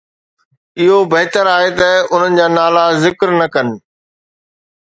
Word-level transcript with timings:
اهو 0.81 0.97
بهتر 1.11 1.45
آهي 1.57 1.69
ته 1.79 1.89
انهن 2.13 2.31
جا 2.37 2.47
نالا 2.57 2.85
ذڪر 3.03 3.29
نه 3.39 3.47
ڪن. 3.53 3.67